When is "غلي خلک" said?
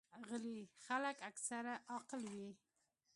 0.29-1.17